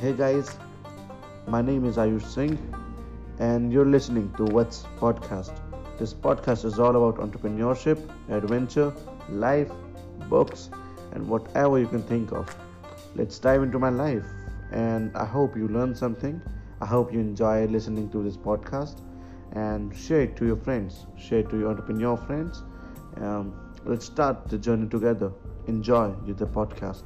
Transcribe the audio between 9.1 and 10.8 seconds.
life, books,